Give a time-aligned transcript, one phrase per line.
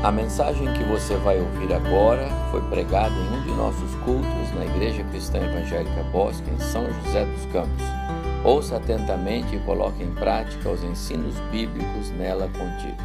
[0.00, 4.64] A mensagem que você vai ouvir agora foi pregada em um de nossos cultos na
[4.64, 7.84] Igreja Cristã Evangélica Bosque, em São José dos Campos.
[8.44, 13.04] Ouça atentamente e coloque em prática os ensinos bíblicos nela contidos.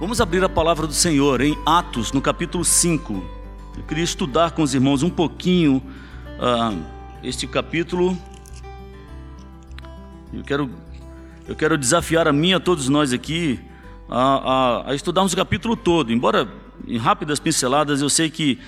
[0.00, 3.22] Vamos abrir a palavra do Senhor em Atos, no capítulo 5.
[3.76, 5.80] Eu queria estudar com os irmãos um pouquinho
[6.40, 6.76] uh,
[7.22, 8.18] este capítulo.
[10.32, 10.68] Eu quero,
[11.46, 13.67] eu quero desafiar a mim, a todos nós aqui,
[14.08, 16.12] a, a, a estudarmos o capítulo todo.
[16.12, 16.48] Embora
[16.86, 18.58] em rápidas pinceladas, eu sei que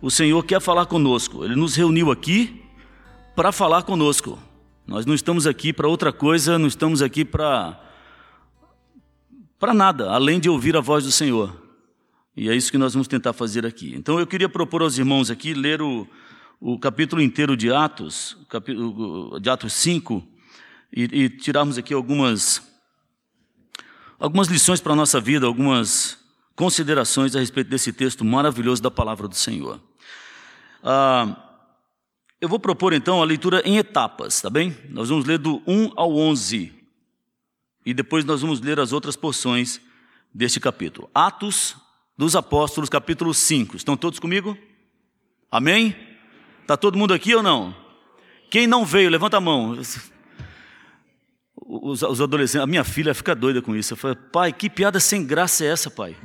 [0.00, 1.44] o Senhor quer falar conosco.
[1.44, 2.62] Ele nos reuniu aqui
[3.34, 4.38] para falar conosco.
[4.86, 7.84] Nós não estamos aqui para outra coisa, não estamos aqui para
[9.58, 11.52] para nada, além de ouvir a voz do Senhor.
[12.36, 13.92] E é isso que nós vamos tentar fazer aqui.
[13.96, 16.06] Então eu queria propor aos irmãos aqui ler o,
[16.60, 18.36] o capítulo inteiro de Atos,
[19.42, 20.24] de Atos 5,
[20.92, 22.67] e, e tirarmos aqui algumas
[24.18, 26.18] algumas lições para a nossa vida, algumas
[26.56, 29.80] considerações a respeito desse texto maravilhoso da palavra do Senhor.
[30.82, 31.36] Ah,
[32.40, 34.76] eu vou propor então a leitura em etapas, tá bem?
[34.90, 36.72] Nós vamos ler do 1 ao 11
[37.86, 39.80] e depois nós vamos ler as outras porções
[40.34, 41.08] deste capítulo.
[41.14, 41.76] Atos
[42.16, 43.76] dos Apóstolos, capítulo 5.
[43.76, 44.58] Estão todos comigo?
[45.50, 45.96] Amém?
[46.62, 47.74] Está todo mundo aqui ou não?
[48.50, 49.76] Quem não veio, levanta a mão
[51.68, 53.92] os, os, adolescentes, a minha filha fica doida com isso.
[53.92, 56.16] Eu falei, pai, que piada sem graça é essa, pai?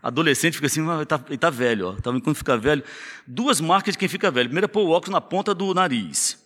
[0.00, 1.92] Adolescente fica assim, ah, ele tá, tá velho, ó.
[1.94, 2.84] Tá, quando fica velho.
[3.26, 4.48] Duas marcas de quem fica velho.
[4.48, 6.38] Primeiro é pôr o óculos na ponta do nariz.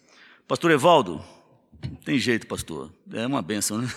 [0.47, 1.23] Pastor Evaldo,
[2.07, 2.91] tem jeito, pastor.
[3.13, 3.89] É uma benção, né?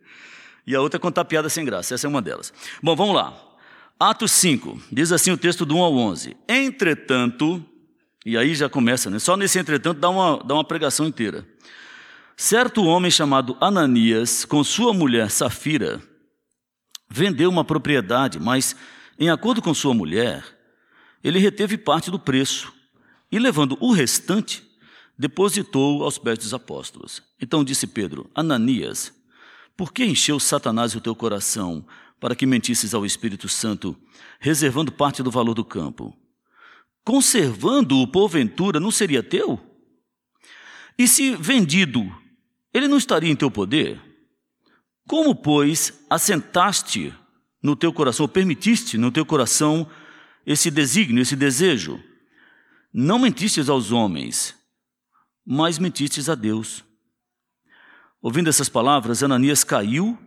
[0.66, 1.94] e a outra é contar piada sem graça.
[1.94, 2.54] Essa é uma delas.
[2.82, 3.38] Bom, vamos lá.
[3.98, 6.36] Atos 5, diz assim o texto do 1 ao 11.
[6.48, 7.62] Entretanto,
[8.24, 9.18] e aí já começa, né?
[9.18, 11.44] Só nesse entretanto dá uma, dá uma pregação inteira.
[12.42, 16.00] Certo homem chamado Ananias, com sua mulher Safira,
[17.06, 18.74] vendeu uma propriedade, mas,
[19.18, 20.42] em acordo com sua mulher,
[21.22, 22.72] ele reteve parte do preço
[23.30, 24.66] e, levando o restante,
[25.18, 27.22] depositou aos pés dos apóstolos.
[27.38, 29.12] Então disse Pedro: Ananias,
[29.76, 31.84] por que encheu Satanás o teu coração
[32.18, 33.94] para que mentisses ao Espírito Santo,
[34.40, 36.16] reservando parte do valor do campo?
[37.04, 39.60] Conservando-o, porventura, não seria teu?
[40.98, 42.10] E se vendido,
[42.72, 44.00] ele não estaria em teu poder?
[45.06, 47.12] Como, pois, assentaste
[47.62, 49.88] no teu coração, ou permitiste no teu coração
[50.46, 52.02] esse desígnio, esse desejo?
[52.92, 54.54] Não mentistes aos homens,
[55.44, 56.84] mas mentistes a Deus.
[58.22, 60.18] Ouvindo essas palavras, Ananias caiu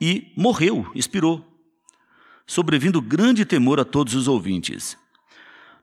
[0.00, 1.44] e morreu, expirou,
[2.46, 4.96] sobrevindo grande temor a todos os ouvintes.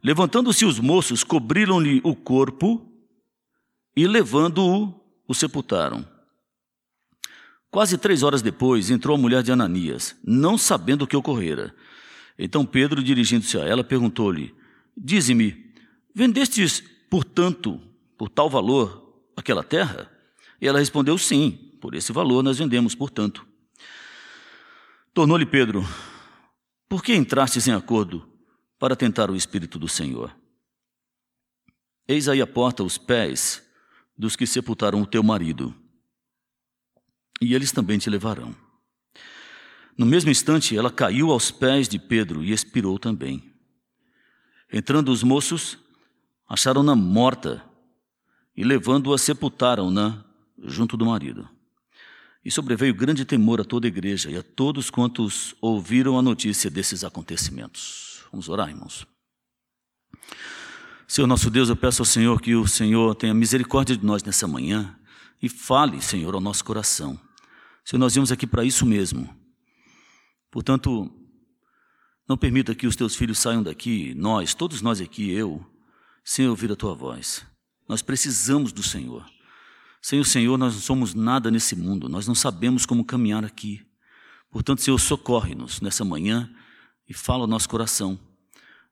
[0.03, 2.85] Levantando-se os moços, cobriram-lhe o corpo
[3.95, 4.98] e, levando-o,
[5.29, 6.03] o sepultaram.
[7.69, 11.75] Quase três horas depois, entrou a mulher de Ananias, não sabendo o que ocorrera.
[12.35, 14.55] Então Pedro, dirigindo-se a ela, perguntou-lhe:
[14.97, 15.71] Dize-me,
[16.15, 17.79] vendestes, portanto,
[18.17, 20.11] por tal valor, aquela terra?
[20.59, 23.45] E ela respondeu: Sim, por esse valor nós vendemos, portanto.
[25.13, 25.87] Tornou-lhe Pedro:
[26.87, 28.27] Por que entrastes em acordo
[28.79, 30.35] para tentar o Espírito do Senhor?
[32.07, 33.68] Eis aí a porta os pés
[34.19, 35.73] dos que sepultaram o teu marido,
[37.39, 38.53] e eles também te levarão.
[39.97, 43.53] No mesmo instante, ela caiu aos pés de Pedro e expirou também.
[44.71, 45.77] Entrando os moços,
[46.49, 47.63] acharam-na morta
[48.55, 50.25] e, levando-a, sepultaram-na
[50.65, 51.47] junto do marido.
[52.43, 56.69] E sobreveio grande temor a toda a igreja e a todos quantos ouviram a notícia
[56.69, 58.25] desses acontecimentos.
[58.31, 59.07] Vamos orar, irmãos.
[61.09, 64.47] Senhor nosso Deus, eu peço ao Senhor que o Senhor tenha misericórdia de nós nessa
[64.47, 64.95] manhã
[65.41, 67.19] e fale, Senhor, ao nosso coração.
[67.83, 69.27] Senhor, nós viemos aqui para isso mesmo.
[70.51, 71.11] Portanto,
[72.27, 75.65] não permita que os teus filhos saiam daqui, nós, todos nós aqui, eu,
[76.23, 77.43] sem ouvir a tua voz.
[77.87, 79.25] Nós precisamos do Senhor.
[79.99, 83.83] Sem o Senhor, nós não somos nada nesse mundo, nós não sabemos como caminhar aqui.
[84.51, 86.47] Portanto, Senhor, socorre-nos nessa manhã
[87.07, 88.19] e fala ao nosso coração.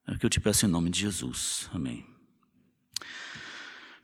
[0.07, 1.69] É o que eu te peço em nome de Jesus.
[1.73, 2.16] Amém.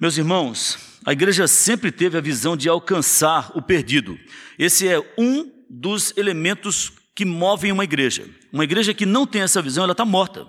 [0.04, 4.20] Meus irmãos, a igreja sempre teve a visão de alcançar o perdido.
[4.60, 8.28] Esse é um dos elementos que movem uma igreja.
[8.52, 10.46] Uma igreja que não tem essa visão, ela está morta.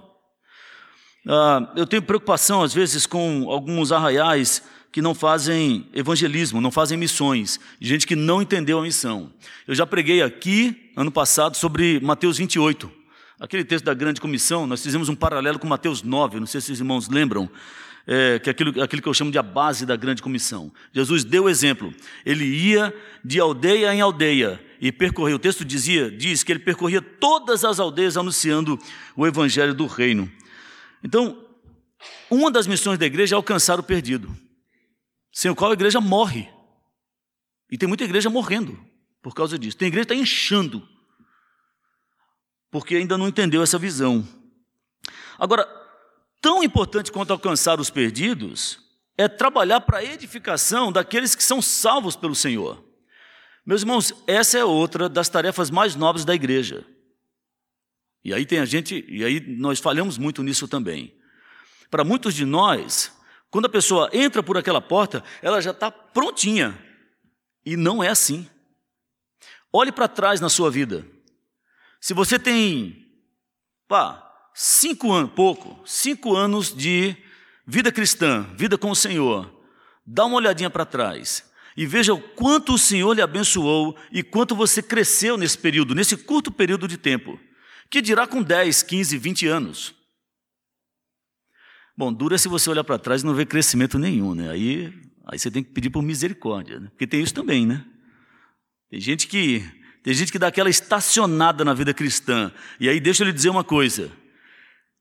[1.29, 4.61] Ah, eu tenho preocupação, às vezes, com alguns arraiais
[4.91, 9.33] que não fazem evangelismo, não fazem missões, gente que não entendeu a missão.
[9.69, 12.91] Eu já preguei aqui, ano passado, sobre Mateus 28.
[13.39, 16.73] Aquele texto da grande comissão, nós fizemos um paralelo com Mateus 9, não sei se
[16.73, 17.49] os irmãos lembram,
[18.06, 20.73] é, que é aquilo, aquilo que eu chamo de a base da grande comissão.
[20.93, 21.93] Jesus deu exemplo,
[22.25, 25.37] ele ia de aldeia em aldeia e percorreu.
[25.37, 28.79] O texto dizia, diz que ele percorria todas as aldeias anunciando
[29.17, 30.31] o evangelho do reino.
[31.03, 31.43] Então,
[32.31, 34.35] uma das missões da igreja é alcançar o perdido,
[35.33, 36.49] sem o qual a igreja morre.
[37.71, 38.79] E tem muita igreja morrendo
[39.23, 39.77] por causa disso.
[39.77, 40.87] Tem igreja que está inchando,
[42.71, 44.27] porque ainda não entendeu essa visão.
[45.39, 45.67] Agora,
[46.44, 48.79] tão importante quanto alcançar os perdidos
[49.17, 52.85] é trabalhar para a edificação daqueles que são salvos pelo Senhor.
[53.64, 56.85] Meus irmãos, essa é outra das tarefas mais nobres da igreja.
[58.23, 61.19] E aí tem a gente, e aí nós falhamos muito nisso também.
[61.91, 63.11] Para muitos de nós,
[63.50, 66.79] quando a pessoa entra por aquela porta, ela já está prontinha.
[67.64, 68.47] E não é assim.
[69.73, 71.06] Olhe para trás na sua vida.
[72.02, 73.08] Se você tem,
[73.88, 74.24] pá,
[74.55, 77.17] cinco anos, pouco, cinco anos de
[77.67, 79.53] vida cristã, vida com o Senhor,
[80.06, 81.45] dá uma olhadinha para trás
[81.77, 86.17] e veja o quanto o Senhor lhe abençoou e quanto você cresceu nesse período, nesse
[86.17, 87.39] curto período de tempo.
[87.91, 89.95] Que dirá com 10, 15, 20 anos?
[91.97, 94.50] Bom, dura se você olhar para trás e não ver crescimento nenhum, né?
[94.50, 94.93] Aí,
[95.27, 96.89] aí você tem que pedir por misericórdia, né?
[96.91, 97.85] porque tem isso também, né?
[98.91, 99.65] Tem gente que
[100.03, 102.53] tem gente que dá aquela estacionada na vida cristã.
[102.79, 104.12] E aí deixa eu lhe dizer uma coisa: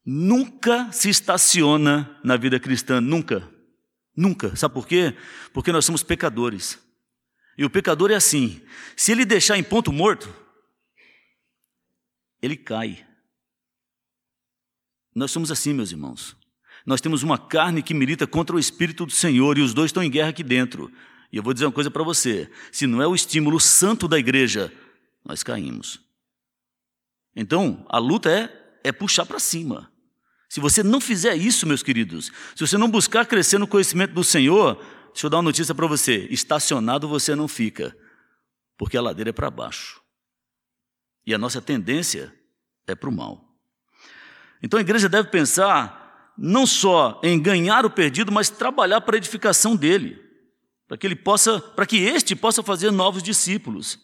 [0.06, 3.50] nunca se estaciona na vida cristã, nunca.
[4.16, 4.56] Nunca.
[4.56, 5.16] Sabe por quê?
[5.54, 6.80] Porque nós somos pecadores.
[7.58, 8.62] E o pecador é assim:
[8.96, 10.34] se ele deixar em ponto morto,
[12.42, 13.06] ele cai.
[15.16, 16.36] Nós somos assim, meus irmãos.
[16.86, 20.04] Nós temos uma carne que milita contra o Espírito do Senhor e os dois estão
[20.04, 20.92] em guerra aqui dentro.
[21.32, 24.20] E eu vou dizer uma coisa para você: se não é o estímulo santo da
[24.20, 24.72] igreja,
[25.24, 26.00] nós caímos.
[27.36, 29.93] Então, a luta é, é puxar para cima.
[30.54, 34.24] Se você não fizer isso, meus queridos, se você não buscar crescer no conhecimento do
[34.24, 34.76] Senhor,
[35.08, 37.98] deixa eu dar uma notícia para você: estacionado você não fica,
[38.78, 40.00] porque a ladeira é para baixo.
[41.26, 42.32] E a nossa tendência
[42.86, 43.44] é para o mal.
[44.62, 49.18] Então a igreja deve pensar não só em ganhar o perdido, mas trabalhar para a
[49.18, 50.22] edificação dele,
[50.88, 53.98] para que ele possa, para que este possa fazer novos discípulos.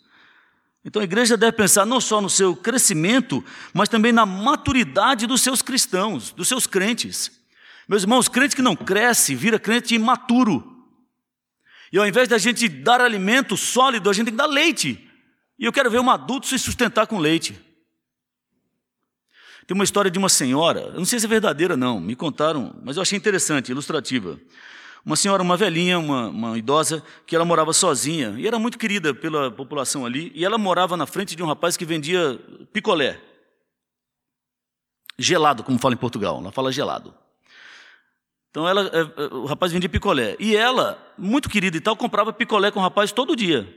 [0.83, 3.43] Então a igreja deve pensar não só no seu crescimento,
[3.73, 7.31] mas também na maturidade dos seus cristãos, dos seus crentes.
[7.87, 10.77] Meus irmãos, crente que não cresce vira crente imaturo.
[11.91, 15.09] E ao invés da gente dar alimento sólido, a gente tem que dar leite.
[15.57, 17.59] E eu quero ver um adulto se sustentar com leite.
[19.67, 22.75] Tem uma história de uma senhora, eu não sei se é verdadeira não, me contaram,
[22.83, 24.39] mas eu achei interessante, ilustrativa.
[25.05, 29.13] Uma senhora, uma velhinha, uma, uma, idosa, que ela morava sozinha e era muito querida
[29.13, 30.31] pela população ali.
[30.35, 32.39] E ela morava na frente de um rapaz que vendia
[32.73, 33.19] picolé.
[35.17, 36.39] Gelado, como fala em Portugal.
[36.39, 37.13] Ela fala gelado.
[38.49, 40.35] Então ela, é, é, o rapaz vendia picolé.
[40.39, 43.67] E ela, muito querida e tal, comprava picolé com o rapaz todo dia.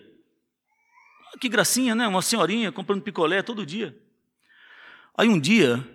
[1.32, 2.06] Ah, que gracinha, né?
[2.06, 3.96] Uma senhorinha comprando picolé todo dia.
[5.16, 5.86] Aí um dia,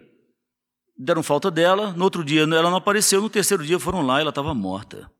[0.97, 4.21] deram falta dela, no outro dia ela não apareceu, no terceiro dia foram lá e
[4.21, 5.11] ela estava morta.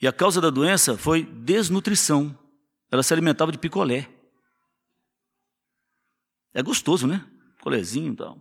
[0.00, 2.36] E a causa da doença foi desnutrição.
[2.90, 4.08] Ela se alimentava de picolé.
[6.52, 7.24] É gostoso, né?
[7.56, 8.38] Picolézinho e tal.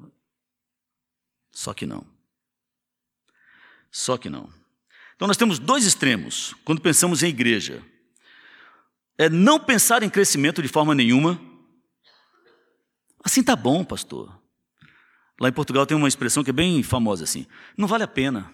[1.52, 2.06] Só que não.
[3.92, 4.50] Só que não.
[5.16, 7.84] Então nós temos dois extremos quando pensamos em igreja.
[9.18, 11.40] É não pensar em crescimento de forma nenhuma.
[13.24, 14.42] Assim tá bom, pastor.
[15.40, 17.46] Lá em Portugal tem uma expressão que é bem famosa assim.
[17.78, 18.52] Não vale a pena.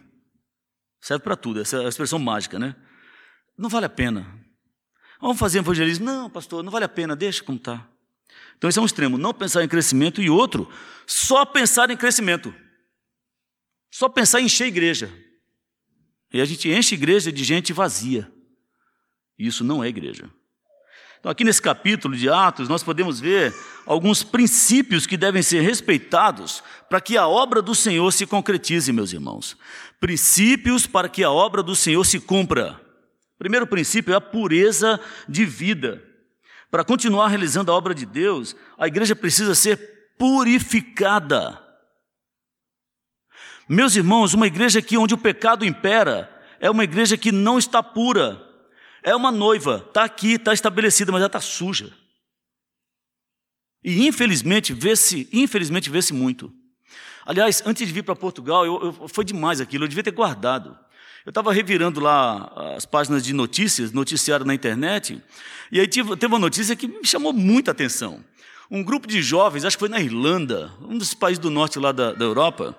[1.01, 2.75] Serve para tudo, essa é a expressão mágica, né?
[3.59, 4.25] Não vale a pena.
[5.19, 6.05] Vamos fazer evangelismo?
[6.05, 7.85] Não, pastor, não vale a pena, deixa como está.
[8.57, 10.69] Então, esse é um extremo, não pensar em crescimento, e outro,
[11.05, 12.55] só pensar em crescimento.
[13.91, 15.13] Só pensar em encher a igreja.
[16.31, 18.31] E a gente enche a igreja de gente vazia.
[19.37, 20.29] E isso não é igreja.
[21.19, 23.53] Então, aqui nesse capítulo de Atos, nós podemos ver
[23.85, 29.11] alguns princípios que devem ser respeitados para que a obra do Senhor se concretize, meus
[29.11, 29.57] irmãos.
[29.99, 32.88] Princípios para que a obra do Senhor se cumpra.
[33.39, 36.03] Primeiro princípio é a pureza de vida.
[36.69, 39.77] Para continuar realizando a obra de Deus, a igreja precisa ser
[40.17, 41.57] purificada.
[43.67, 46.29] Meus irmãos, uma igreja que onde o pecado impera
[46.59, 48.45] é uma igreja que não está pura.
[49.01, 51.93] É uma noiva, está aqui, está estabelecida, mas ela está suja.
[53.81, 56.53] E infelizmente vê-se, infelizmente vê-se muito.
[57.25, 60.77] Aliás, antes de vir para Portugal, eu, eu, foi demais aquilo, eu devia ter guardado.
[61.25, 65.21] Eu estava revirando lá as páginas de notícias, noticiário na internet,
[65.71, 68.23] e aí tive, teve uma notícia que me chamou muita atenção.
[68.71, 71.91] Um grupo de jovens, acho que foi na Irlanda, um dos países do norte lá
[71.91, 72.75] da, da Europa,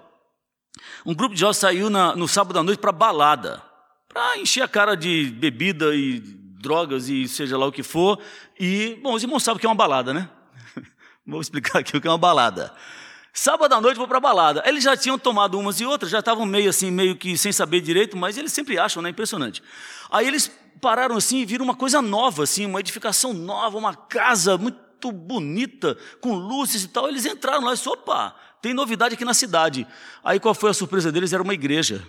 [1.05, 3.63] um grupo de jovens saiu na, no sábado à noite para balada,
[4.09, 8.19] para encher a cara de bebida e drogas e seja lá o que for.
[8.59, 10.29] E, bom, os irmãos sabem o que é uma balada, né?
[11.27, 12.73] Vou explicar aqui o que é uma balada.
[13.33, 14.63] Sábado à noite vou para a balada.
[14.67, 17.81] Eles já tinham tomado umas e outras, já estavam meio assim, meio que sem saber
[17.81, 19.11] direito, mas eles sempre acham, né?
[19.11, 19.63] Impressionante.
[20.11, 24.59] Aí eles pararam assim e viram uma coisa nova, assim, uma edificação nova, uma casa
[24.59, 27.09] muito bonita, com luzes e tal.
[27.09, 29.87] Eles entraram lá e disseram, opa, tem novidade aqui na cidade.
[30.25, 31.33] Aí qual foi a surpresa deles?
[31.33, 32.07] Era uma igreja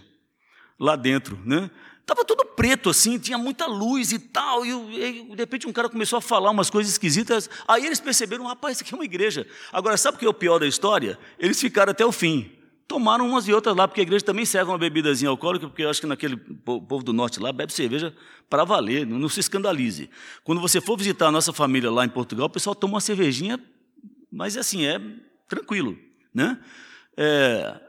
[0.79, 1.69] lá dentro, né?
[2.01, 4.65] Estava tudo preto assim, tinha muita luz e tal.
[4.65, 7.50] E, e, de repente um cara começou a falar umas coisas esquisitas.
[7.67, 9.48] Aí eles perceberam, rapaz, isso aqui é uma igreja.
[9.72, 11.17] Agora, sabe o que é o pior da história?
[11.39, 12.51] Eles ficaram até o fim.
[12.88, 15.89] Tomaram umas e outras lá, porque a igreja também serve uma bebidazinha alcoólica, porque eu
[15.89, 18.13] acho que naquele povo do norte lá bebe cerveja
[18.50, 20.10] para valer, não, não se escandalize.
[20.43, 23.58] Quando você for visitar a nossa família lá em Portugal, o pessoal toma uma cervejinha,
[24.29, 25.00] mas assim, é
[25.48, 25.98] tranquilo.
[26.34, 26.60] Né?
[27.15, 27.79] É,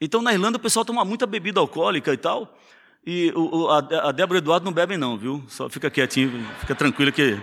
[0.00, 2.56] então, na Irlanda, o pessoal toma muita bebida alcoólica e tal.
[3.04, 3.78] E o, a,
[4.08, 5.42] a Débora e o Eduardo não bebem, não, viu?
[5.48, 7.40] Só fica quietinho, fica tranquilo que.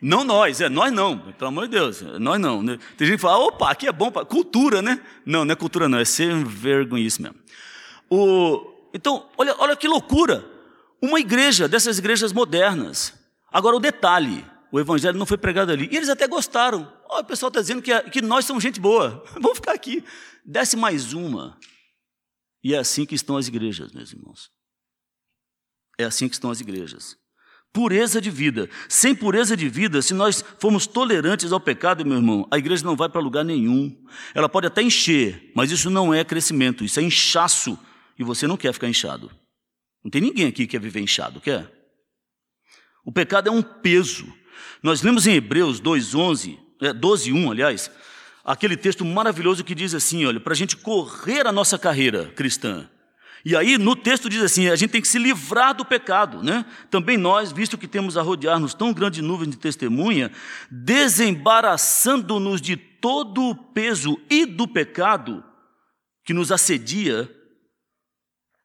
[0.00, 2.62] Não nós, é nós não, pelo amor de Deus, nós não.
[2.62, 2.78] Né?
[2.96, 5.00] Tem gente que fala, opa, aqui é bom, para cultura, né?
[5.26, 7.36] Não, não é cultura, não, é ser vergonhice mesmo.
[8.08, 10.44] O, então, olha, olha que loucura.
[11.02, 13.12] Uma igreja, dessas igrejas modernas.
[13.52, 15.88] Agora, o detalhe: o evangelho não foi pregado ali.
[15.90, 16.90] E eles até gostaram.
[17.10, 19.22] Oh, o pessoal está dizendo que, é, que nós somos gente boa.
[19.34, 20.04] Vamos ficar aqui.
[20.44, 21.56] Desce mais uma.
[22.62, 24.50] E é assim que estão as igrejas, meus irmãos.
[25.98, 27.16] É assim que estão as igrejas.
[27.72, 28.68] Pureza de vida.
[28.88, 32.96] Sem pureza de vida, se nós formos tolerantes ao pecado, meu irmão, a igreja não
[32.96, 33.94] vai para lugar nenhum.
[34.34, 37.78] Ela pode até encher, mas isso não é crescimento, isso é inchaço.
[38.18, 39.30] E você não quer ficar inchado.
[40.02, 41.70] Não tem ninguém aqui que quer viver inchado, quer?
[43.04, 44.26] O pecado é um peso.
[44.82, 46.58] Nós lemos em Hebreus 2:11,
[47.00, 47.90] 12:1, aliás,
[48.48, 52.88] aquele texto maravilhoso que diz assim: olha, para a gente correr a nossa carreira cristã.
[53.44, 56.64] E aí no texto diz assim: a gente tem que se livrar do pecado, né?
[56.90, 60.32] Também nós, visto que temos a rodear-nos tão grande nuvem de testemunha,
[60.70, 65.44] desembaraçando-nos de todo o peso e do pecado
[66.24, 67.30] que nos assedia,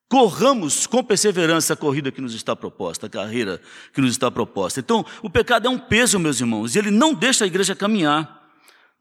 [0.10, 3.62] corramos com perseverança a corrida que nos está proposta, a carreira
[3.94, 4.80] que nos está proposta.
[4.80, 8.42] Então, o pecado é um peso, meus irmãos, e ele não deixa a igreja caminhar.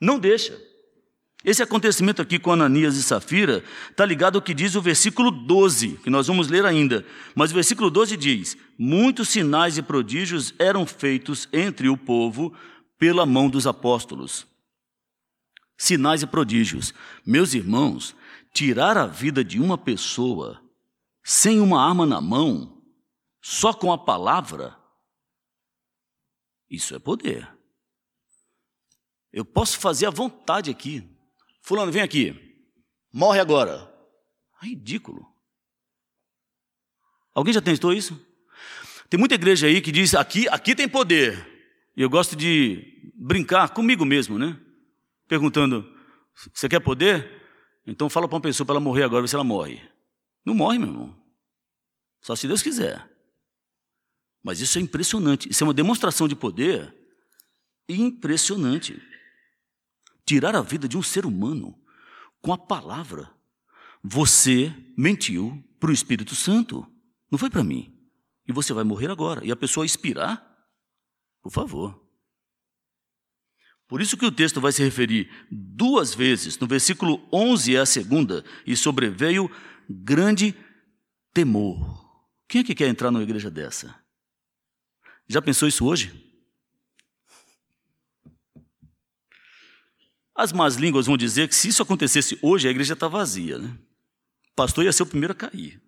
[0.00, 0.71] Não deixa.
[1.44, 5.98] Esse acontecimento aqui com Ananias e Safira está ligado ao que diz o versículo 12,
[5.98, 7.04] que nós vamos ler ainda.
[7.34, 12.54] Mas o versículo 12 diz: Muitos sinais e prodígios eram feitos entre o povo
[12.96, 14.46] pela mão dos apóstolos.
[15.76, 16.94] Sinais e prodígios.
[17.26, 18.14] Meus irmãos,
[18.54, 20.62] tirar a vida de uma pessoa
[21.24, 22.82] sem uma arma na mão,
[23.40, 24.76] só com a palavra,
[26.70, 27.48] isso é poder.
[29.32, 31.08] Eu posso fazer à vontade aqui,
[31.62, 32.34] Fulano, vem aqui.
[33.12, 33.90] Morre agora.
[34.60, 35.26] Ridículo.
[37.34, 38.20] Alguém já tentou isso?
[39.08, 41.48] Tem muita igreja aí que diz: aqui, aqui tem poder.
[41.96, 44.58] E eu gosto de brincar comigo mesmo, né?
[45.28, 45.88] Perguntando:
[46.52, 47.40] você quer poder?
[47.86, 49.80] Então fala para uma pessoa para ela morrer agora, vê se ela morre.
[50.44, 51.16] Não morre, meu irmão.
[52.20, 53.08] Só se Deus quiser.
[54.42, 55.48] Mas isso é impressionante.
[55.48, 56.94] Isso é uma demonstração de poder
[57.88, 59.00] impressionante
[60.24, 61.78] tirar a vida de um ser humano
[62.40, 63.30] com a palavra.
[64.02, 66.86] Você mentiu para o Espírito Santo,
[67.30, 67.92] não foi para mim.
[68.46, 69.44] E você vai morrer agora.
[69.44, 70.44] E a pessoa expirar?
[71.42, 72.00] Por favor.
[73.86, 76.58] Por isso que o texto vai se referir duas vezes.
[76.58, 78.44] No versículo 11 é a segunda.
[78.66, 79.50] E sobreveio
[79.88, 80.54] grande
[81.32, 82.02] temor.
[82.48, 83.94] Quem é que quer entrar numa igreja dessa?
[85.28, 86.31] Já pensou isso hoje?
[90.34, 93.58] As más línguas vão dizer que se isso acontecesse hoje, a igreja está vazia.
[93.58, 93.68] Né?
[94.50, 95.80] O pastor ia ser o primeiro a cair.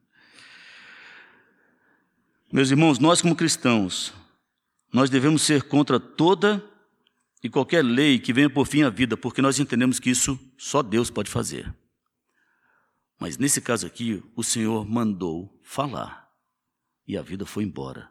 [2.53, 4.13] Meus irmãos, nós como cristãos,
[4.93, 6.63] nós devemos ser contra toda
[7.43, 10.83] e qualquer lei que venha por fim à vida, porque nós entendemos que isso só
[10.83, 11.75] Deus pode fazer.
[13.19, 16.31] Mas nesse caso aqui, o Senhor mandou falar
[17.07, 18.11] e a vida foi embora.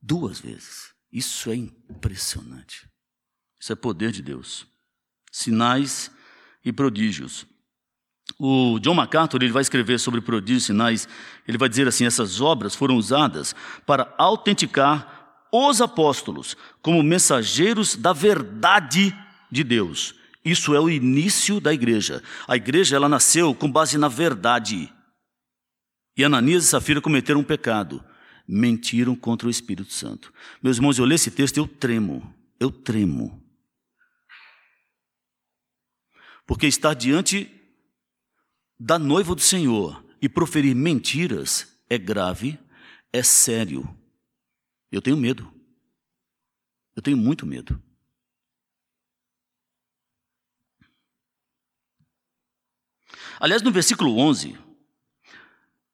[0.00, 0.92] Duas vezes.
[1.12, 2.88] Isso é impressionante.
[3.60, 4.66] Isso é poder de Deus
[5.32, 6.10] sinais
[6.64, 7.46] e prodígios.
[8.38, 11.08] O John MacArthur ele vai escrever sobre prodígios e sinais.
[11.48, 13.54] Ele vai dizer assim: essas obras foram usadas
[13.86, 19.16] para autenticar os apóstolos como mensageiros da verdade
[19.50, 20.14] de Deus.
[20.44, 22.22] Isso é o início da igreja.
[22.48, 24.92] A igreja ela nasceu com base na verdade.
[26.16, 28.02] E Ananias e Safira cometeram um pecado.
[28.46, 30.32] Mentiram contra o Espírito Santo.
[30.62, 32.34] Meus irmãos, eu leio esse texto e eu tremo.
[32.58, 33.41] Eu tremo.
[36.46, 37.50] Porque estar diante
[38.78, 42.58] da noiva do Senhor e proferir mentiras é grave,
[43.12, 43.88] é sério.
[44.90, 45.52] Eu tenho medo.
[46.94, 47.80] Eu tenho muito medo.
[53.40, 54.56] Aliás, no versículo 11,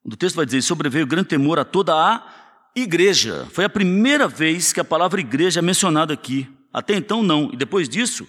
[0.05, 3.47] o texto vai dizer: sobreveio grande temor a toda a igreja.
[3.53, 6.49] Foi a primeira vez que a palavra igreja é mencionada aqui.
[6.73, 7.51] Até então, não.
[7.53, 8.29] E depois disso,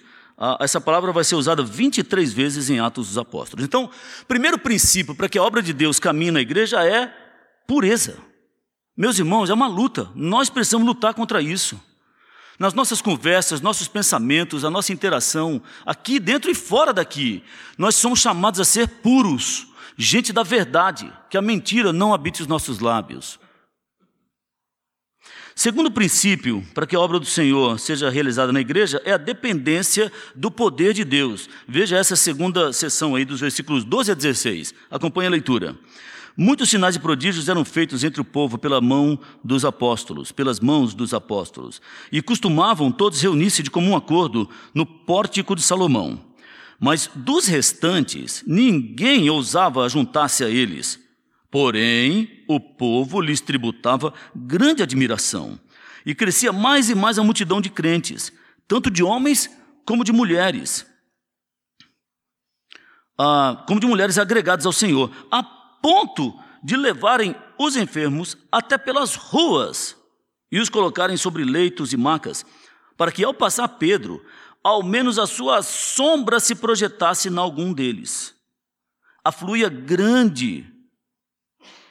[0.58, 3.64] essa palavra vai ser usada 23 vezes em Atos dos Apóstolos.
[3.64, 3.90] Então,
[4.26, 7.12] primeiro princípio para que a obra de Deus caminhe na igreja é
[7.66, 8.16] pureza.
[8.96, 10.10] Meus irmãos, é uma luta.
[10.14, 11.80] Nós precisamos lutar contra isso.
[12.58, 17.42] Nas nossas conversas, nossos pensamentos, a nossa interação, aqui dentro e fora daqui,
[17.78, 19.66] nós somos chamados a ser puros,
[19.96, 23.40] gente da verdade, que a mentira não habite os nossos lábios.
[25.60, 30.10] Segundo princípio para que a obra do Senhor seja realizada na igreja é a dependência
[30.34, 31.50] do poder de Deus.
[31.68, 34.72] Veja essa segunda sessão aí dos versículos 12 a 16.
[34.90, 35.76] Acompanhe a leitura.
[36.34, 40.94] Muitos sinais e prodígios eram feitos entre o povo pela mão dos apóstolos, pelas mãos
[40.94, 46.24] dos apóstolos, e costumavam todos reunir-se de comum acordo no pórtico de Salomão.
[46.78, 51.09] Mas dos restantes, ninguém ousava juntar-se a eles
[51.50, 55.58] Porém, o povo lhes tributava grande admiração,
[56.06, 58.32] e crescia mais e mais a multidão de crentes,
[58.68, 59.50] tanto de homens
[59.84, 60.86] como de mulheres,
[63.18, 69.14] ah, como de mulheres agregadas ao Senhor, a ponto de levarem os enfermos até pelas
[69.14, 69.96] ruas
[70.52, 72.46] e os colocarem sobre leitos e macas,
[72.96, 74.24] para que ao passar Pedro,
[74.62, 78.34] ao menos a sua sombra se projetasse em algum deles.
[79.24, 80.66] Afluía grande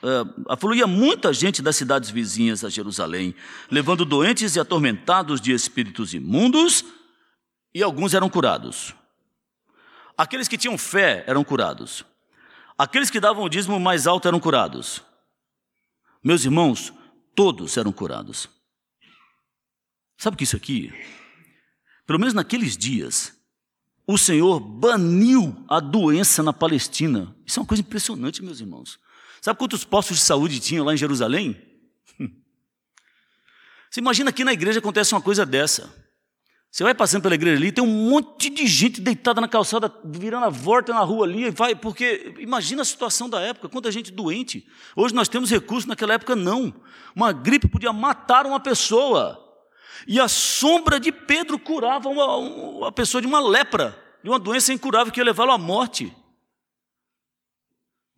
[0.03, 3.36] uh, afluía muita gente das cidades vizinhas a Jerusalém,
[3.70, 6.86] levando doentes e atormentados de espíritos imundos,
[7.74, 8.94] e alguns eram curados.
[10.18, 12.03] Aqueles que tinham fé eram curados.
[12.77, 15.01] Aqueles que davam o dízimo mais alto eram curados.
[16.24, 16.94] Meus irmãos,
[17.36, 18.50] todos eram curados.
[20.18, 20.94] Sabe o que isso aqui?
[22.06, 23.34] Pelo menos naqueles dias,
[24.06, 27.34] o Senhor baniu a doença na Palestina.
[27.45, 29.00] Isso é uma coisa impressionante, meus irmãos.
[29.41, 31.60] Sabe quantos postos de saúde tinham lá em Jerusalém?
[33.89, 35.93] Você imagina que na igreja acontece uma coisa dessa.
[36.71, 40.45] Você vai passando pela igreja ali, tem um monte de gente deitada na calçada, virando
[40.45, 44.67] a volta na rua ali, vai, porque imagina a situação da época, quanta gente doente.
[44.95, 46.71] Hoje nós temos recursos, naquela época não.
[47.15, 49.43] Uma gripe podia matar uma pessoa.
[50.08, 54.71] E a sombra de Pedro curava uma, uma pessoa de uma lepra, de uma doença
[54.71, 56.15] incurável que ia levá-lo à morte.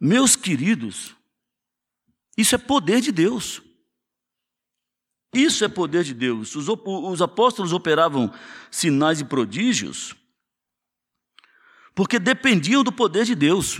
[0.04, 1.16] Meus queridos,
[2.36, 3.62] isso é poder de Deus.
[5.32, 6.56] Isso é poder de Deus.
[6.56, 8.34] Os, os, apóstolos operavam
[8.72, 10.16] sinais e prodígios
[11.94, 13.80] porque dependiam do poder de Deus.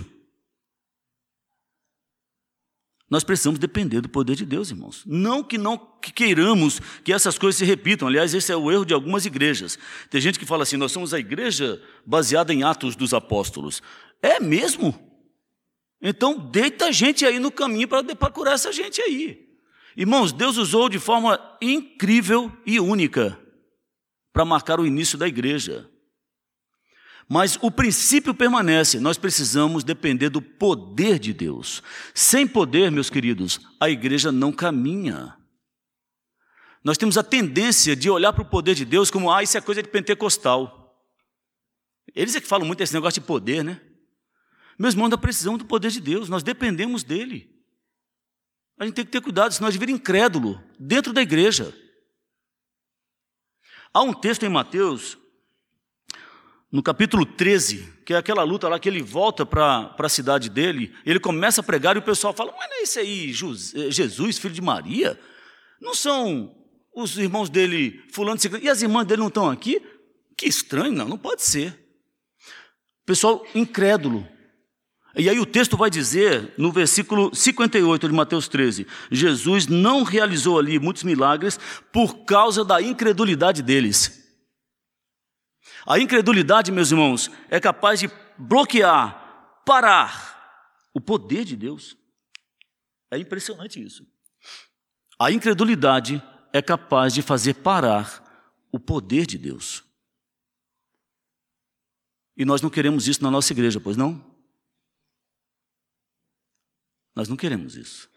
[3.10, 5.02] Nós precisamos depender do poder de Deus, irmãos.
[5.04, 8.06] Não que não que queiramos que essas coisas se repitam.
[8.06, 9.76] Aliás, esse é o erro de algumas igrejas.
[10.08, 13.82] Tem gente que fala assim: nós somos a igreja baseada em Atos dos Apóstolos.
[14.22, 15.11] É mesmo?
[16.02, 19.48] Então, deita gente aí no caminho para curar essa gente aí.
[19.96, 23.38] Irmãos, Deus usou de forma incrível e única
[24.32, 25.88] para marcar o início da igreja.
[27.28, 31.82] Mas o princípio permanece, nós precisamos depender do poder de Deus.
[32.12, 35.36] Sem poder, meus queridos, a igreja não caminha.
[36.82, 39.60] Nós temos a tendência de olhar para o poder de Deus como, ah, isso é
[39.60, 41.00] coisa de pentecostal.
[42.12, 43.80] Eles é que falam muito desse negócio de poder, né?
[44.78, 47.50] Meus irmãos, nós precisamos do poder de Deus, nós dependemos dele.
[48.78, 51.72] A gente tem que ter cuidado, senão a gente vira incrédulo dentro da igreja.
[53.94, 55.18] Há um texto em Mateus,
[56.70, 60.94] no capítulo 13, que é aquela luta lá que ele volta para a cidade dele,
[61.04, 64.38] ele começa a pregar e o pessoal fala: Mas não é esse aí, eh, Jesus,
[64.38, 65.20] filho de Maria?
[65.80, 66.56] Não são
[66.94, 69.82] os irmãos dele, fulano de e as irmãs dele não estão aqui?
[70.36, 71.78] Que estranho, não, não pode ser.
[73.04, 74.26] Pessoal incrédulo,
[75.14, 80.58] e aí o texto vai dizer, no versículo 58 de Mateus 13, Jesus não realizou
[80.58, 81.58] ali muitos milagres
[81.92, 84.22] por causa da incredulidade deles.
[85.86, 91.96] A incredulidade, meus irmãos, é capaz de bloquear, parar o poder de Deus.
[93.10, 94.06] É impressionante isso.
[95.18, 96.22] A incredulidade
[96.52, 98.22] é capaz de fazer parar
[98.72, 99.84] o poder de Deus.
[102.34, 104.31] E nós não queremos isso na nossa igreja, pois não?
[107.14, 108.08] Nós não queremos isso.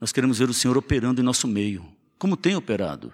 [0.00, 3.12] Nós queremos ver o Senhor operando em nosso meio, como tem operado.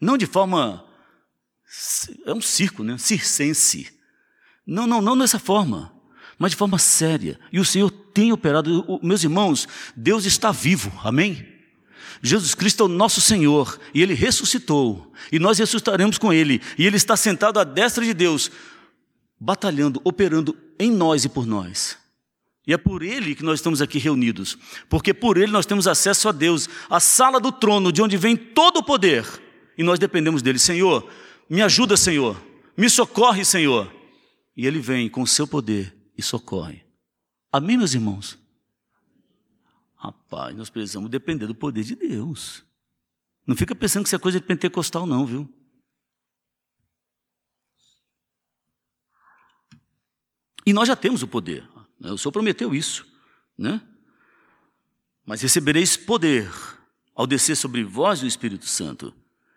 [0.00, 0.84] Não de forma.
[2.24, 2.96] É um circo, né?
[2.98, 3.92] Circense.
[4.66, 5.92] Não, não, não dessa forma.
[6.38, 7.38] mas de forma séria.
[7.52, 9.00] E o Senhor tem operado.
[9.02, 11.46] Meus irmãos, Deus está vivo, amém?
[12.22, 16.84] Jesus Cristo é o nosso Senhor e Ele ressuscitou, e nós ressuscitaremos com Ele, e
[16.84, 18.50] Ele está sentado à destra de Deus,
[19.38, 21.96] batalhando, operando em nós e por nós.
[22.68, 24.58] E é por Ele que nós estamos aqui reunidos,
[24.90, 28.36] porque por Ele nós temos acesso a Deus, a sala do trono, de onde vem
[28.36, 29.24] todo o poder,
[29.78, 30.58] e nós dependemos dele.
[30.58, 31.10] Senhor,
[31.48, 32.38] me ajuda, Senhor,
[32.76, 33.90] me socorre, Senhor.
[34.54, 36.84] E Ele vem com o seu poder e socorre.
[37.50, 38.38] Amém, meus irmãos?
[39.96, 42.62] Rapaz, nós precisamos depender do poder de Deus.
[43.46, 45.48] Não fica pensando que isso é coisa de pentecostal, não, viu?
[50.66, 51.66] E nós já temos o poder.
[52.00, 53.06] O Senhor prometeu isso,
[53.56, 53.80] né?
[55.26, 56.50] Mas recebereis poder
[57.14, 59.12] ao descer sobre vós o Espírito Santo.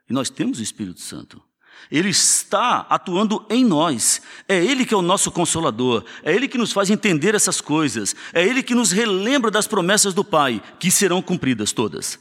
[0.09, 1.41] E nós temos o Espírito Santo.
[1.89, 4.21] Ele está atuando em nós.
[4.47, 6.03] É Ele que é o nosso consolador.
[6.23, 8.15] É Ele que nos faz entender essas coisas.
[8.33, 12.19] É Ele que nos relembra das promessas do Pai, que serão cumpridas todas.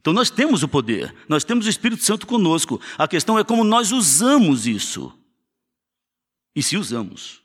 [0.00, 2.80] Então nós temos o poder, nós temos o Espírito Santo conosco.
[2.96, 5.12] A questão é como nós usamos isso.
[6.56, 7.42] E se usamos.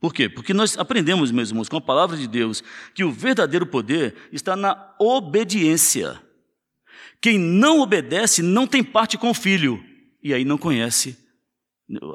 [0.00, 0.28] Por quê?
[0.28, 2.62] Porque nós aprendemos, meus irmãos, com a palavra de Deus,
[2.94, 6.20] que o verdadeiro poder está na obediência.
[7.20, 9.82] Quem não obedece não tem parte com o filho,
[10.22, 11.16] e aí não conhece.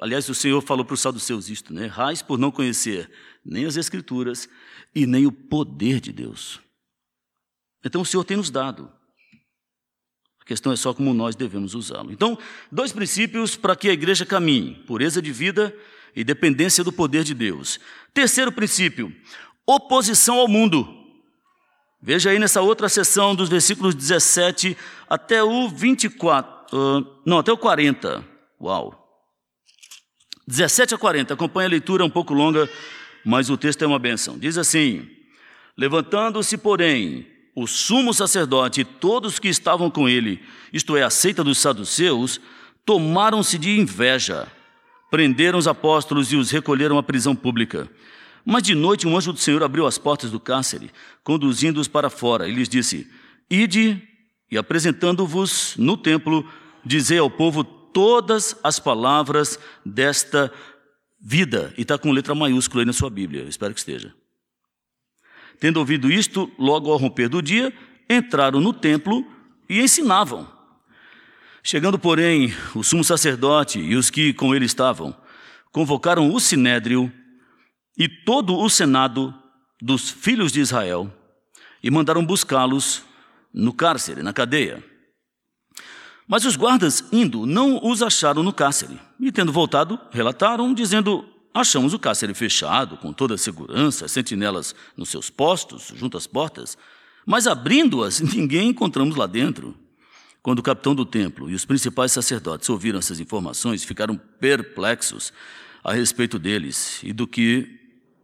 [0.02, 1.86] Aliás, o Senhor falou para os saduceus isto, né?
[1.88, 3.10] Raiz por não conhecer
[3.44, 4.48] nem as Escrituras
[4.94, 6.60] e nem o poder de Deus.
[7.84, 8.92] Então o Senhor tem nos dado.
[10.40, 12.12] A questão é só como nós devemos usá-lo.
[12.12, 12.38] Então,
[12.72, 15.76] dois princípios para que a igreja caminhe: pureza de vida
[16.16, 17.80] e dependência do poder de Deus.
[18.14, 19.14] Terceiro princípio:
[19.66, 20.88] oposição ao mundo.
[22.02, 24.76] Veja aí nessa outra seção dos versículos 17
[25.08, 28.26] até o 24, uh, não, até o 40.
[28.60, 28.98] Uau.
[30.48, 32.70] 17 a 40, acompanha a leitura um pouco longa,
[33.24, 34.38] mas o texto é uma benção.
[34.38, 35.08] Diz assim:
[35.78, 40.42] Levantando-se, porém, o sumo sacerdote e todos que estavam com ele,
[40.74, 42.42] isto é, a seita dos saduceus,
[42.86, 44.52] tomaram-se de inveja,
[45.12, 47.88] prenderam os apóstolos e os recolheram à prisão pública.
[48.44, 50.90] Mas de noite um anjo do Senhor abriu as portas do cárcere,
[51.24, 53.08] conduzindo-os para fora, e lhes disse:
[53.50, 54.02] Ide
[54.50, 56.50] e apresentando-vos no templo,
[56.84, 60.52] dizei ao povo todas as palavras desta
[61.20, 61.74] vida.
[61.78, 64.14] E está com letra maiúscula aí na sua Bíblia, espero que esteja.
[65.60, 67.72] Tendo ouvido isto, logo ao romper do dia,
[68.10, 69.24] entraram no templo
[69.70, 70.61] e ensinavam.
[71.64, 75.16] Chegando, porém, o sumo sacerdote e os que com ele estavam,
[75.72, 77.12] convocaram o sinédrio
[77.98, 79.34] e todo o senado
[79.80, 81.12] dos filhos de Israel
[81.84, 83.04] e mandaram buscá-los
[83.54, 84.84] no cárcere, na cadeia.
[86.28, 89.00] Mas os guardas, indo, não os acharam no cárcere.
[89.20, 95.10] E tendo voltado, relataram, dizendo: Achamos o cárcere fechado, com toda a segurança, sentinelas nos
[95.10, 96.78] seus postos, junto às portas.
[97.26, 99.78] Mas abrindo-as, ninguém encontramos lá dentro.
[100.44, 105.32] Quando o capitão do templo e os principais sacerdotes ouviram essas informações, ficaram perplexos
[105.84, 107.68] a respeito deles e do que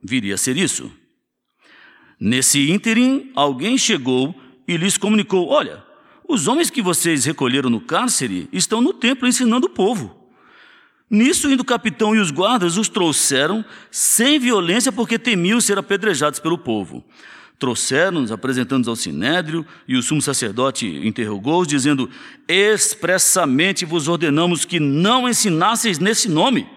[0.04, 0.92] viria a ser isso.
[2.20, 4.34] Nesse ínterim, alguém chegou
[4.68, 5.84] e lhes comunicou: Olha,
[6.28, 10.28] os homens que vocês recolheram no cárcere estão no templo ensinando o povo.
[11.10, 16.40] Nisso, indo o capitão e os guardas os trouxeram sem violência, porque temiam ser apedrejados
[16.40, 17.06] pelo povo.
[17.60, 22.10] Trouxeram-nos, apresentando-nos ao sinédrio, e o sumo sacerdote interrogou-os, dizendo:
[22.48, 26.70] Expressamente vos ordenamos que não ensinasseis nesse nome.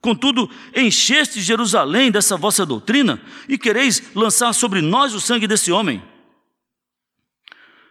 [0.00, 6.02] Contudo, encheste Jerusalém dessa vossa doutrina e quereis lançar sobre nós o sangue desse homem.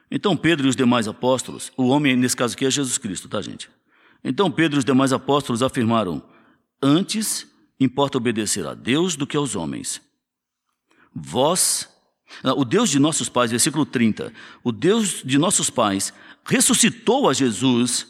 [0.09, 3.39] Então Pedro e os demais apóstolos, o homem nesse caso aqui é Jesus Cristo, tá,
[3.41, 3.69] gente?
[4.23, 6.23] Então Pedro e os demais apóstolos afirmaram:
[6.81, 7.47] Antes
[7.79, 10.01] importa obedecer a Deus do que aos homens.
[11.13, 11.87] Vós,
[12.55, 16.13] o Deus de nossos pais, versículo 30, o Deus de nossos pais
[16.45, 18.07] ressuscitou a Jesus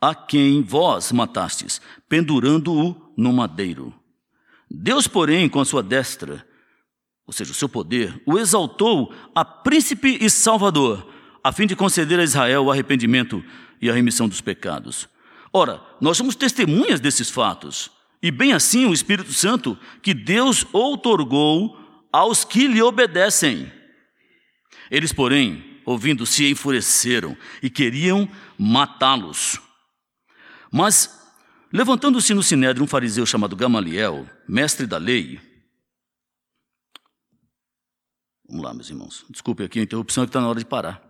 [0.00, 3.94] a quem vós matastes, pendurando-o no madeiro.
[4.68, 6.44] Deus, porém, com a sua destra,
[7.24, 11.06] ou seja, o seu poder, o exaltou a príncipe e salvador,
[11.44, 13.44] a fim de conceder a Israel o arrependimento
[13.80, 15.08] e a remissão dos pecados.
[15.52, 21.78] Ora, nós somos testemunhas desses fatos, e bem assim o Espírito Santo que Deus outorgou
[22.12, 23.72] aos que lhe obedecem.
[24.90, 29.60] Eles, porém, ouvindo, se enfureceram e queriam matá-los.
[30.70, 31.32] Mas,
[31.72, 35.40] levantando-se no sinédrio um fariseu chamado Gamaliel, mestre da lei,
[38.52, 39.24] Vamos lá, meus irmãos.
[39.30, 41.00] Desculpe aqui a interrupção, é que está na hora de parar.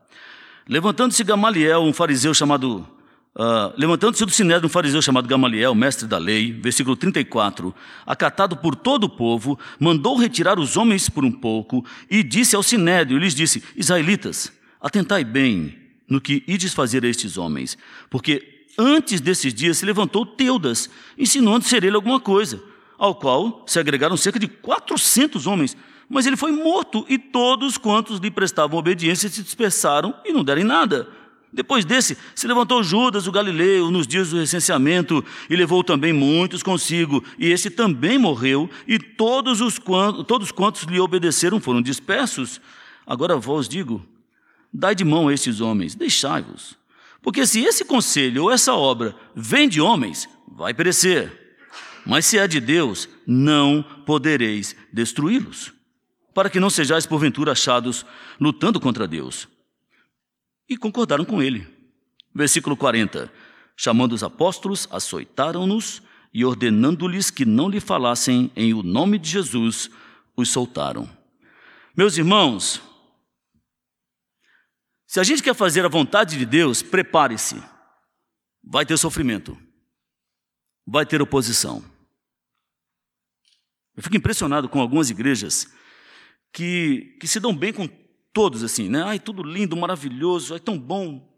[0.69, 2.87] Levantando-se Gamaliel, um fariseu chamado
[3.35, 7.75] Uh, Levantando-se do sinédrio um fariseu chamado Gamaliel, mestre da lei, versículo 34,
[8.07, 12.63] acatado por todo o povo, mandou retirar os homens por um pouco e disse ao
[12.63, 17.79] sinédrio, lhes disse, Israelitas, atentai bem no que ides fazer a estes homens,
[18.11, 22.63] porque antes desses dias se levantou Teudas, insinuando ser ele alguma coisa,
[22.99, 25.75] ao qual se agregaram cerca de 400 homens,
[26.07, 30.65] mas ele foi morto e todos quantos lhe prestavam obediência se dispersaram e não deram
[30.65, 31.09] nada.
[31.53, 36.63] Depois desse, se levantou Judas, o Galileu, nos dias do recenseamento, e levou também muitos
[36.63, 42.59] consigo, e este também morreu, e todos os quantos, todos quantos lhe obedeceram foram dispersos.
[43.07, 44.03] Agora vós digo:
[44.73, 46.75] dai de mão a estes homens, deixai-vos.
[47.21, 51.57] Porque se esse conselho ou essa obra vem de homens, vai perecer.
[52.05, 55.73] Mas se é de Deus, não podereis destruí-los,
[56.35, 58.07] para que não sejais porventura achados
[58.41, 59.52] lutando contra Deus
[60.73, 61.67] e concordaram com ele.
[62.35, 63.33] Versículo 40.
[63.77, 69.91] Chamando os apóstolos, açoitaram-nos e, ordenando-lhes que não lhe falassem em o nome de Jesus,
[70.37, 71.09] os soltaram.
[71.97, 72.81] Meus irmãos,
[75.07, 77.63] se a gente quer fazer a vontade de Deus, prepare-se.
[78.65, 79.59] Vai ter sofrimento.
[80.87, 81.85] Vai ter oposição.
[83.95, 85.71] Eu fico impressionado com algumas igrejas
[86.53, 87.87] que, que se dão bem com
[88.33, 89.03] Todos assim, né?
[89.03, 91.31] Ai, tudo lindo, maravilhoso, é tão bom.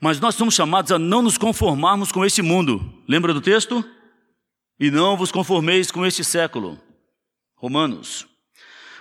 [0.00, 3.02] Mas nós somos chamados a não nos conformarmos com este mundo.
[3.08, 3.84] Lembra do texto?
[4.78, 6.78] E não vos conformeis com este século.
[7.54, 8.26] Romanos.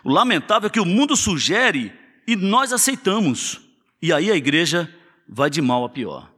[0.03, 1.91] O lamentável é que o mundo sugere
[2.27, 3.59] e nós aceitamos.
[4.01, 4.93] E aí a igreja
[5.27, 6.31] vai de mal a pior.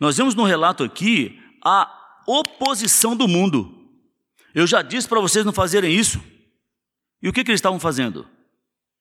[0.00, 1.92] Nós vemos no relato aqui a
[2.26, 3.74] oposição do mundo.
[4.54, 6.22] Eu já disse para vocês não fazerem isso.
[7.22, 8.28] E o que, que eles estavam fazendo?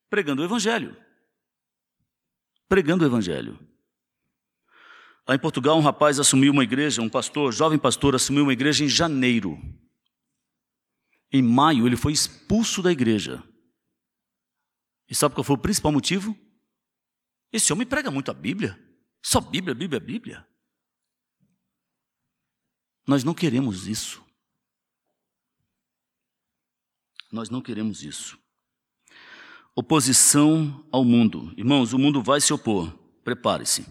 [0.10, 0.96] Pregando o Evangelho.
[2.68, 3.60] Pregando o Evangelho.
[5.28, 8.84] Lá em Portugal, um rapaz assumiu uma igreja, um pastor, jovem pastor, assumiu uma igreja
[8.84, 9.60] em janeiro.
[11.32, 13.44] Em maio, ele foi expulso da igreja.
[15.10, 16.38] E sabe qual foi o principal motivo?
[17.52, 18.80] Esse homem prega muito a Bíblia.
[19.22, 20.48] Só Bíblia, Bíblia, Bíblia.
[23.06, 24.26] Nós não queremos isso.
[27.32, 28.38] Nós não queremos isso.
[29.76, 31.54] Oposição ao mundo.
[31.58, 32.92] Irmãos, o mundo vai se opor.
[33.24, 33.86] Prepare-se.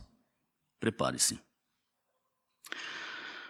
[0.81, 1.39] Prepare-se.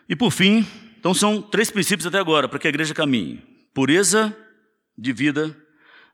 [0.08, 0.66] E por fim,
[0.98, 3.38] então são três princípios até agora para que a igreja caminhe:
[3.72, 4.36] pureza
[4.96, 5.56] de vida,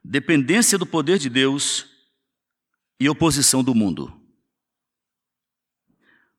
[0.05, 1.87] dependência do poder de Deus
[3.01, 4.13] e oposição do mundo.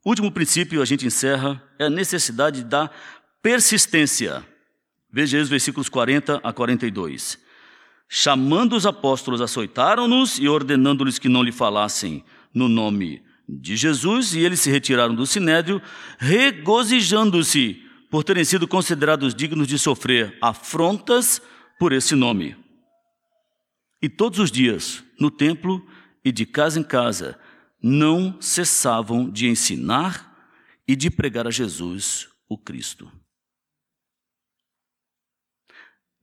[0.06, 2.89] Último princípio, a gente encerra, é a necessidade da
[3.41, 4.46] persistência.
[5.13, 7.38] Veja os versículos 40 a 42.
[8.10, 14.39] Chamando os apóstolos, açoitaram-nos e ordenando-lhes que não lhe falassem no nome de Jesus, e
[14.39, 15.80] eles se retiraram do sinédrio,
[16.17, 21.39] regozijando-se por terem sido considerados dignos de sofrer afrontas
[21.80, 22.56] por esse nome.
[24.02, 25.86] E todos os dias, no templo
[26.26, 27.38] e de casa em casa,
[27.82, 30.32] não cessavam de ensinar
[30.88, 33.12] e de pregar a Jesus, o Cristo.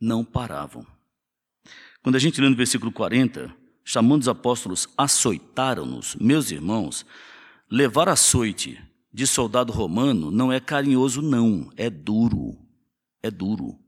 [0.00, 0.86] Não paravam.
[2.02, 7.04] Quando a gente lê no versículo 40, chamando os apóstolos, açoitaram-nos, meus irmãos,
[7.70, 8.82] levar açoite
[9.12, 12.56] de soldado romano não é carinhoso, não, é duro.
[13.22, 13.78] É duro.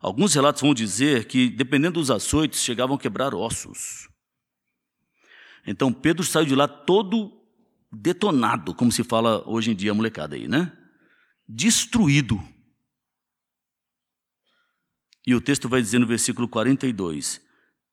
[0.00, 4.08] Alguns relatos vão dizer que, dependendo dos açoites, chegavam a quebrar ossos.
[5.66, 7.32] Então Pedro saiu de lá todo
[7.92, 10.72] detonado, como se fala hoje em dia a molecada aí, né?
[11.48, 12.40] Destruído.
[15.28, 17.38] E o texto vai dizer no versículo 42: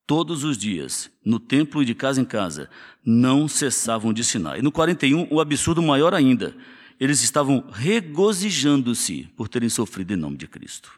[0.07, 2.69] Todos os dias, no templo e de casa em casa,
[3.05, 4.57] não cessavam de ensinar.
[4.57, 6.55] E no 41, o absurdo maior ainda:
[6.97, 10.89] eles estavam regozijando-se por terem sofrido em nome de Cristo.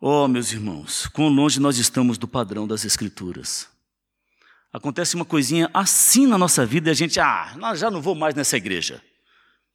[0.00, 3.68] Oh, meus irmãos, quão longe nós estamos do padrão das Escrituras.
[4.72, 8.34] Acontece uma coisinha assim na nossa vida e a gente, ah, já não vou mais
[8.34, 9.02] nessa igreja.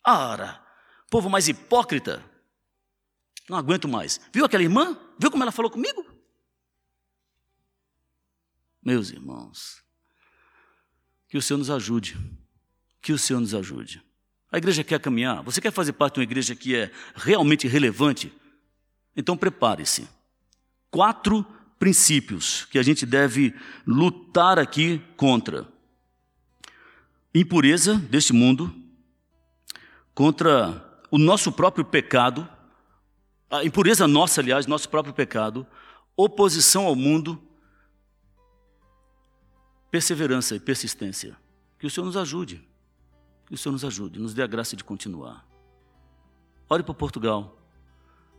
[0.04, 0.60] Ora,
[1.08, 2.26] povo mais hipócrita.
[3.48, 4.20] Não aguento mais.
[4.34, 4.98] Viu aquela irmã?
[5.20, 6.06] Viu como ela falou comigo?
[8.82, 9.84] Meus irmãos,
[11.28, 12.18] que o Senhor nos ajude.
[13.02, 14.02] Que o Senhor nos ajude.
[14.50, 15.44] A igreja quer caminhar.
[15.44, 18.34] Você quer fazer parte de uma igreja que é realmente relevante?
[19.16, 20.08] Então prepare-se.
[20.90, 21.46] Quatro
[21.78, 23.54] princípios que a gente deve
[23.86, 25.68] lutar aqui contra:
[27.36, 28.74] impureza deste mundo,
[30.16, 32.48] contra o nosso próprio pecado
[33.50, 35.66] a impureza nossa, aliás, nosso próprio pecado,
[36.16, 37.42] oposição ao mundo,
[39.90, 41.36] perseverança e persistência.
[41.80, 42.68] Que o Senhor nos ajude.
[43.48, 45.48] Que o Senhor nos ajude, nos dê a graça de continuar.
[46.70, 47.58] Ore para Portugal,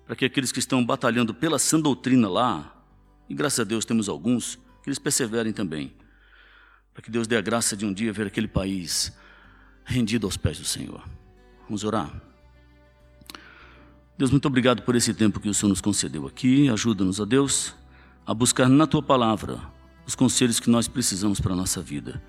[0.06, 2.76] para que aqueles que estão batalhando pela sã doutrina lá,
[3.28, 5.92] e graças a Deus temos alguns, que eles perseverem também,
[6.92, 9.12] para que Deus dê a graça de um dia ver aquele país
[9.84, 11.02] rendido aos pés do Senhor.
[11.64, 12.29] Vamos orar.
[14.20, 16.68] Deus, muito obrigado por esse tempo que o Senhor nos concedeu aqui.
[16.68, 17.74] Ajuda-nos, a Deus,
[18.26, 19.58] a buscar na tua palavra
[20.06, 22.22] os conselhos que nós precisamos para a nossa vida.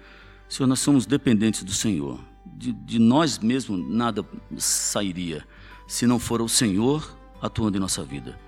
[0.48, 2.18] Senhor, nós somos dependentes do Senhor.
[2.46, 4.26] De, de nós mesmos nada
[4.56, 5.46] sairia
[5.86, 8.40] se não for o Senhor atuando em nossa vida.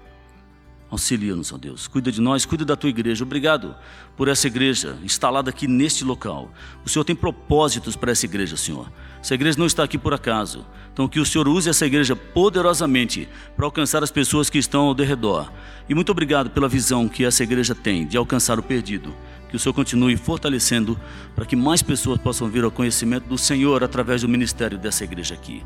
[0.94, 1.88] Auxilia-nos, ó Deus.
[1.88, 3.24] Cuida de nós, cuida da tua igreja.
[3.24, 3.76] Obrigado
[4.16, 6.52] por essa igreja instalada aqui neste local.
[6.86, 8.92] O Senhor tem propósitos para essa igreja, Senhor.
[9.20, 10.64] Essa igreja não está aqui por acaso.
[10.94, 14.94] Então, que o Senhor use essa igreja poderosamente para alcançar as pessoas que estão ao
[14.94, 15.52] derredor.
[15.90, 19.12] E muito obrigado pela visão que essa igreja tem de alcançar o perdido.
[19.50, 20.96] Que o Senhor continue fortalecendo
[21.34, 25.34] para que mais pessoas possam vir ao conhecimento do Senhor através do ministério dessa igreja
[25.34, 25.64] aqui.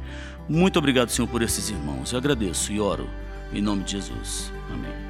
[0.48, 2.14] Muito obrigado, Senhor, por esses irmãos.
[2.14, 3.10] Eu agradeço e oro
[3.52, 4.54] em nome de Jesus.
[4.72, 5.07] Amém.